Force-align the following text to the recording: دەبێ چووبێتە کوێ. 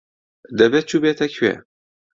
دەبێ 0.57 0.79
چووبێتە 0.89 1.27
کوێ. 1.35 1.53